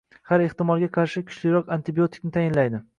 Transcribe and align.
va 0.13 0.19
har 0.29 0.43
ehtimolga 0.45 0.89
qarshi 0.97 1.23
kuchliroq 1.29 1.73
antibiotikni 1.77 2.37
tayinlaydi. 2.39 2.87